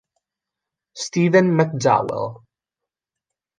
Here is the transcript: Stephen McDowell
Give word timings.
Stephen 1.03 1.53
McDowell 1.53 2.41